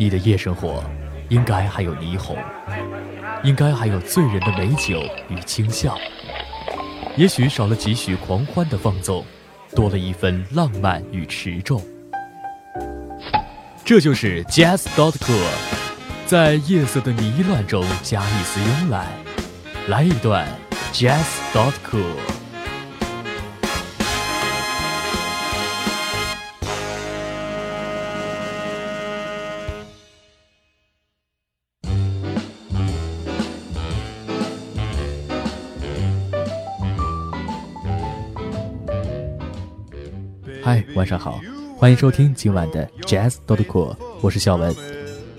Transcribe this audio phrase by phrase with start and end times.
[0.00, 0.82] 你的夜生活
[1.28, 2.34] 应该还有霓虹，
[3.44, 4.98] 应该还有醉人的美酒
[5.28, 5.94] 与轻笑，
[7.18, 9.22] 也许少了几许狂欢的放纵，
[9.76, 11.84] 多了一分浪漫与持重。
[13.84, 15.46] 这就是 Jazz dot cool，
[16.24, 19.06] 在夜色的迷乱中加一丝慵懒，
[19.88, 20.48] 来一段
[20.94, 22.39] Jazz dot cool。
[40.62, 41.40] 嗨，晚上好，
[41.76, 44.74] 欢迎收听今晚的 Jazz dot cool，我是小文。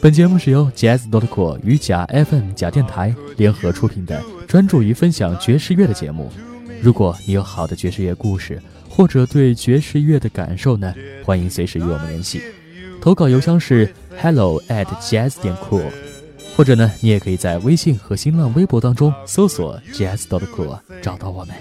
[0.01, 6.31] 本节目是由 Jazz dot cool 与假 FM 假电台联合出品的，专注于分享爵士乐的节目。
[6.81, 12.41] 如果你有好的爵士乐故事，或者对爵士乐的感受呢，欢迎随时与我们联系。
[12.99, 15.83] 投稿邮箱是 hello at jazz 点 cool，
[16.57, 21.55] 或者呢，你也可以在微信和新浪微博当中搜索 Jazz dot cool 找到我们。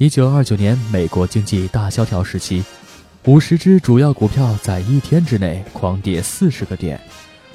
[0.00, 2.64] 一九二九年，美国经济大萧条时期，
[3.26, 6.98] 五十只主要股票在一天之内狂跌四十个点，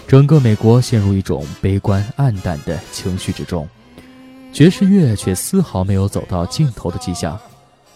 [0.07, 3.67] 整个美国陷入一种悲观暗淡的情绪之中。
[4.53, 7.35] 爵士乐却丝毫没有走到尽头的迹象。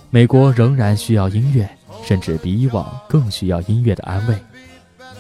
[0.10, 1.70] 美国仍然需要音乐，
[2.04, 4.36] 甚至比以往更需要音乐的安慰。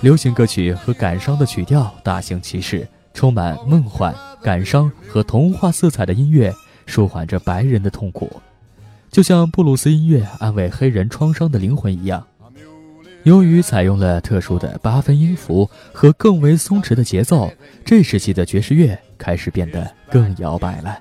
[0.02, 6.52] 流行歌曲和感伤的曲调大行其事，充满梦幻、感伤和童话色彩的音乐，
[6.88, 8.27] 舒缓着白人的痛苦。
[9.11, 12.25] 就像布鲁斯音乐安慰黑人创伤的灵魂一样，
[13.23, 17.51] 由于采用了特殊的八分音符和更为松弛的节奏，
[17.83, 20.99] 这时期的爵士乐开始变得更摇摆了。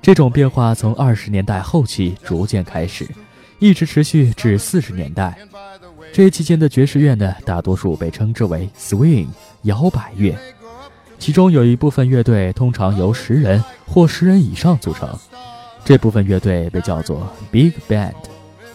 [0.00, 3.08] 这种变化从二十年代后期逐渐开始，
[3.58, 5.36] 一直持续至四十年代。
[6.12, 9.26] 这期间的爵士乐呢，大多数被称之为 swing
[9.62, 10.36] 摇摆乐，
[11.18, 15.18] 其中有一部分乐队通常由十人或十人以上组成。
[15.83, 18.13] 这部分乐队被叫做 Big Band，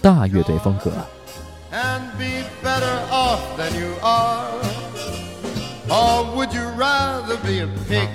[0.00, 0.90] 大乐队风格。
[1.70, 4.50] And be better off than you are,
[5.88, 8.08] or would you rather be a pig?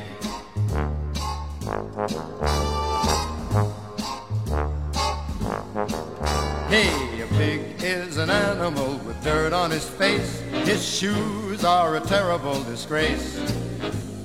[6.69, 10.41] Hey, a pig is an animal with dirt on his face.
[10.65, 13.39] His shoes are a terrible disgrace.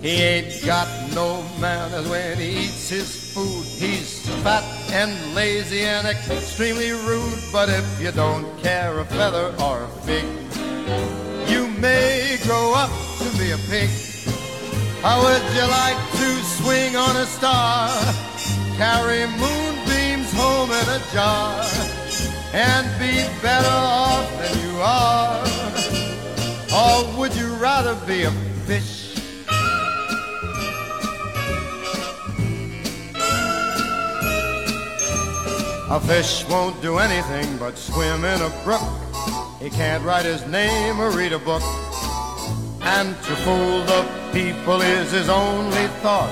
[0.03, 3.65] He ain't got no manners when he eats his food.
[3.65, 7.40] He's fat and lazy and extremely rude.
[7.52, 10.26] But if you don't care a feather or a fig,
[11.50, 13.90] you may grow up to be a pig.
[15.02, 17.90] How would you like to swing on a star?
[18.78, 21.64] Carry moonbeams home in a jar
[22.54, 25.48] and be better off than you are?
[26.74, 28.32] Or would you rather be a
[28.66, 29.07] fish?
[35.90, 38.82] A fish won't do anything but swim in a brook.
[39.62, 41.64] He can't write his name or read a book.
[42.82, 46.30] And to fool the people is his only thought.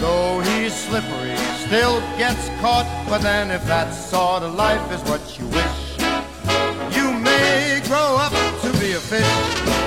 [0.00, 1.36] Though he's slippery,
[1.66, 2.88] still gets caught.
[3.08, 8.32] But then if that sort of life is what you wish, you may grow up
[8.62, 9.83] to be a fish.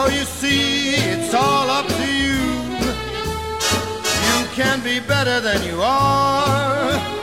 [0.00, 2.40] So you see, it's all up to you.
[4.28, 7.19] You can be better than you are.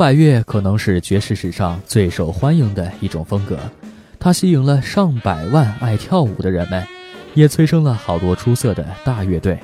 [0.00, 3.58] 百乐可能是爵士史上最受欢迎的一种风格，
[4.18, 6.82] 它吸引了上百万爱跳舞的人们，
[7.34, 9.58] 也催生了好多出色的大乐队。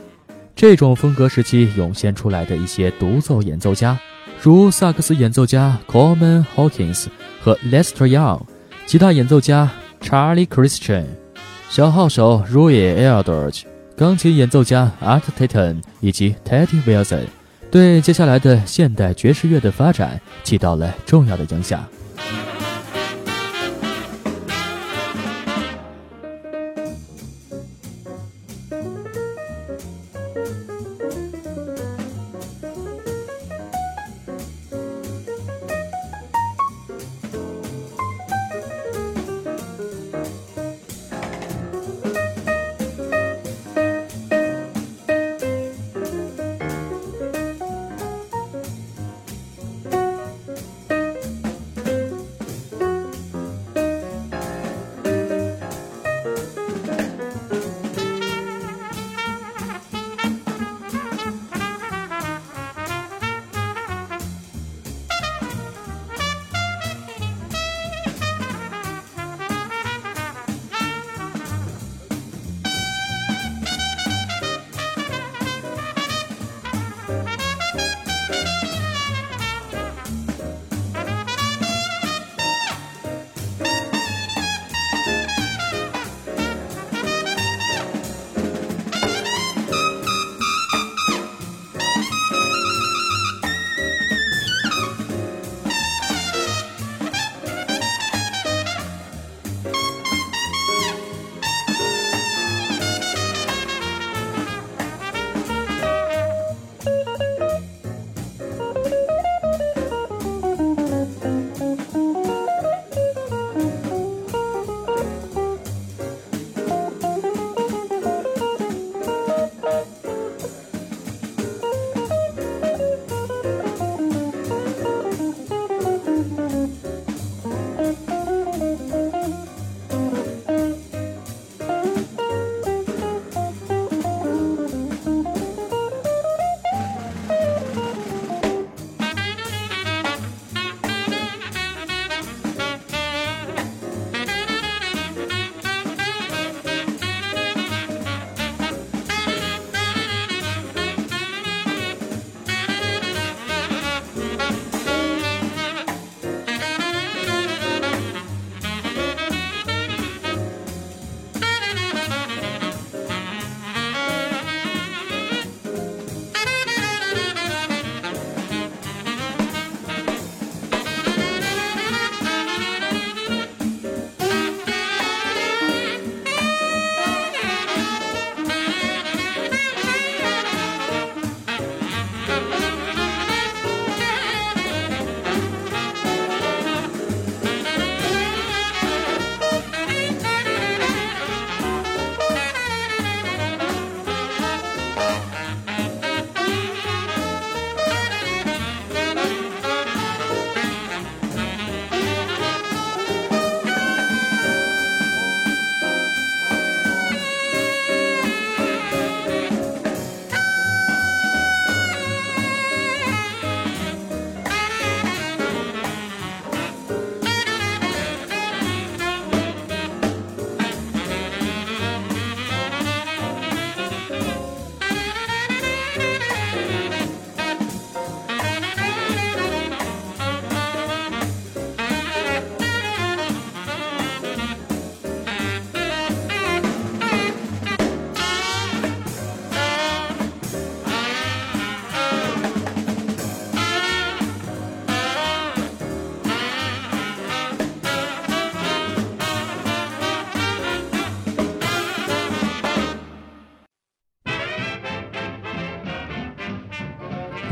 [0.54, 3.98] 这种风格时期涌现出来的一些独奏演奏家，
[4.38, 7.06] 如萨克斯演奏家 Coleman Hawkins
[7.40, 8.42] 和 Lester Young，
[8.84, 9.70] 吉他演奏家
[10.02, 11.06] Charlie Christian，
[11.70, 13.62] 小号手 Roy Eldridge，
[13.96, 17.24] 钢琴演奏家 Art Tatum 以及 Teddy Wilson。
[17.76, 21.86] 对接下来的现代爵士乐的发展起到了重要的影响。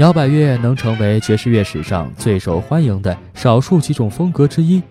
[0.04, 4.82] 摇摆乐能成为爵士乐史上最受欢迎的少数几种风格之一，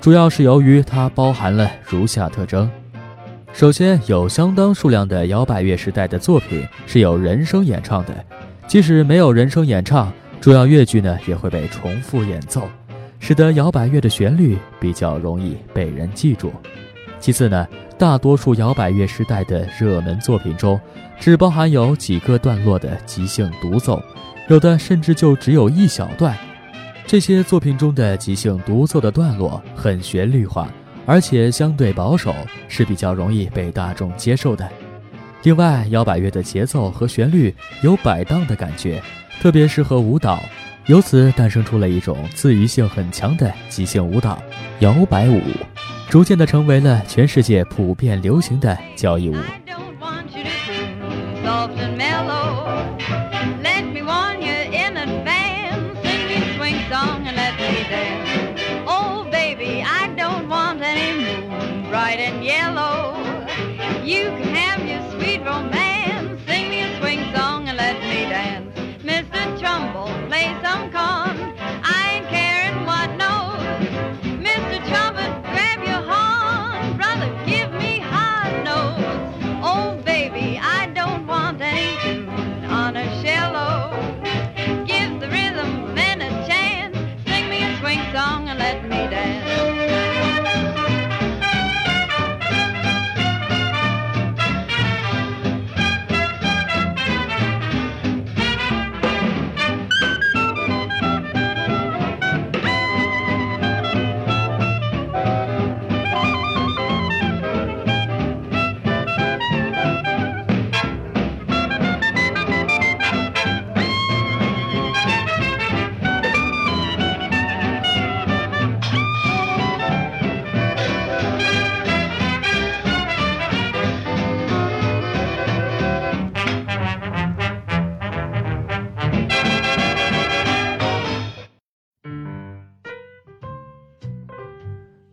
[0.00, 2.70] 主要是由于它包含了如下特征：
[3.52, 8.24] 首先，有相当数量的摇摆乐时代的作品是有人声演唱的，
[8.68, 12.68] 即使没有人声演唱，主要乐句呢也会被重复演奏，
[13.18, 16.52] 使得摇摆乐的旋律比较容易被人记住。
[17.18, 17.66] 其次呢，
[17.98, 20.80] 大多数摇摆乐时代的热门作品中，
[21.18, 24.00] 只包含有几个段落的即兴独奏。
[24.50, 26.36] 有的甚至就只有一小段，
[27.06, 30.68] 这些作品中的即兴独奏的段落很旋律化，
[31.06, 32.34] 而且相对保守，
[32.66, 34.68] 是比较容易被大众接受的。
[35.44, 39.00] 另外，摇摆乐的节奏和旋律有摆荡的感觉，
[39.40, 40.42] 特别适合舞蹈，
[40.86, 44.36] 由此诞生出了一种自娱性很强的即兴舞蹈——
[44.82, 45.40] 摇摆舞，
[46.08, 49.36] 逐渐的成为了全世界普遍流行的交谊舞。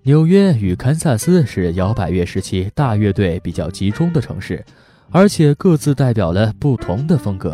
[0.08, 4.64] 纽约与堪萨斯是摇摆乐时期大乐队比较集中的城市，
[5.12, 7.54] 而且各自代表了不同的风格。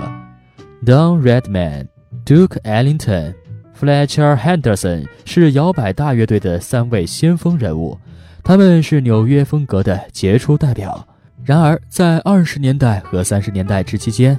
[0.86, 1.88] Don Redman、
[2.24, 3.33] Duke Ellington、
[3.75, 7.98] Fletcher Henderson 是摇摆大乐队的三位先锋人物，
[8.43, 11.07] 他们是纽约风格的杰出代表。
[11.43, 14.38] 然而，在二十年代和三十年代之期间，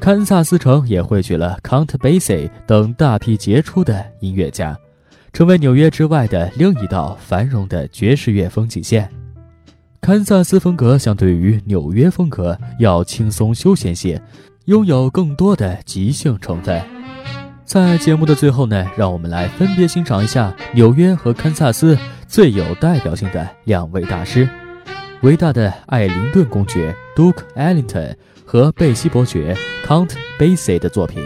[0.00, 4.76] 堪萨斯城也汇聚了 Count Basie 等大批杰出的音乐家。
[5.34, 9.10] 成为纽约之外的另一道繁荣的爵士乐风景线。
[10.00, 14.22] 堪萨斯风格相对于纽约风格要轻松休闲些，
[14.66, 16.80] 拥有更多的即兴成分。
[17.64, 21.98] 在节目的最后呢，让我们来分别欣赏一下纽约和堪萨斯
[22.28, 24.48] 最有代表性的两位大师：
[25.22, 28.14] 伟大的艾灵顿公爵 Duke Ellington
[28.44, 31.20] 和贝西伯爵 Count Basie 的作品。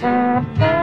[0.00, 0.77] Thank you.